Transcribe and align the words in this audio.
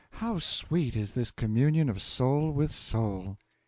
How 0.13 0.39
sweet 0.39 0.95
is 0.95 1.13
this 1.13 1.29
communion 1.29 1.87
of 1.87 2.01
soul 2.01 2.49
with 2.49 2.71
soul! 2.71 3.37